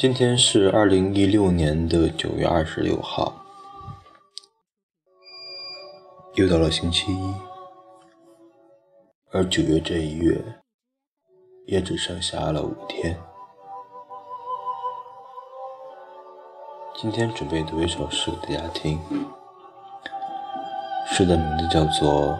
[0.00, 3.34] 今天是二零一六年的九月二十六号，
[6.32, 7.34] 又到了星期一，
[9.30, 10.42] 而九月这一月
[11.66, 13.14] 也只剩下了五天。
[16.96, 18.98] 今天准备读一首诗给大家听，
[21.08, 22.10] 诗的名字叫做《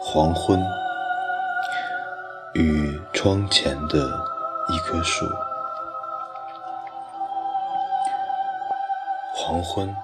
[0.00, 0.58] 黄昏
[2.54, 3.98] 与窗前的
[4.70, 5.26] 一棵树》。
[9.42, 9.96] 黄昏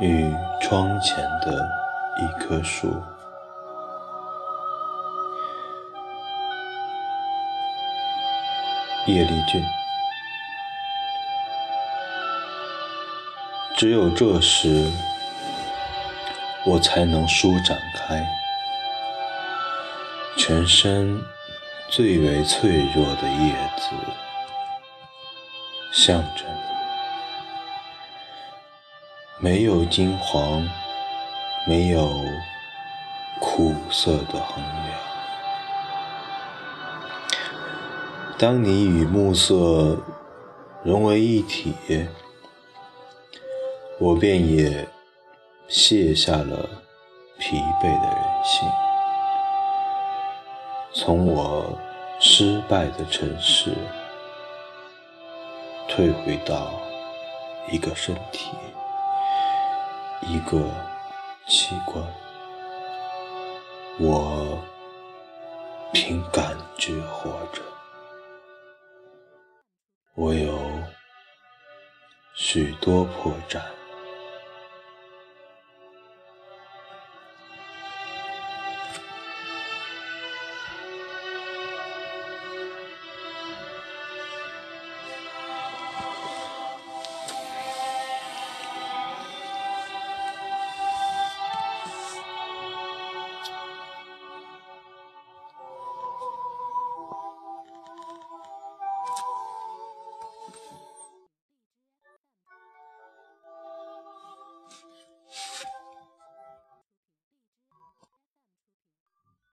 [0.00, 1.70] 与窗前的
[2.18, 3.00] 一棵树，
[9.06, 9.64] 叶丽俊。
[13.76, 14.90] 只有这时，
[16.66, 18.26] 我才能舒展开
[20.36, 21.22] 全身
[21.88, 23.90] 最为脆弱的叶子，
[25.92, 26.79] 向着你。
[29.42, 30.68] 没有金黄，
[31.66, 32.10] 没有
[33.40, 34.98] 苦涩的衡量。
[38.38, 39.96] 当你与暮色
[40.84, 41.74] 融为一体，
[43.98, 44.86] 我便也
[45.68, 46.68] 卸下了
[47.38, 48.68] 疲惫的人性，
[50.92, 51.78] 从我
[52.18, 53.74] 失败的城市
[55.88, 56.74] 退回到
[57.70, 58.50] 一个身体。
[60.32, 60.62] 一个
[61.48, 62.06] 器官，
[63.98, 64.64] 我
[65.92, 67.60] 凭感觉活着。
[70.14, 70.56] 我有
[72.36, 73.60] 许多破绽。